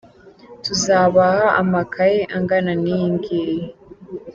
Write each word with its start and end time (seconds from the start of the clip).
Tuzabaha 0.63 1.45
amakaye 1.61 2.19
angana 2.35 2.71
niyingiyi. 2.81 3.57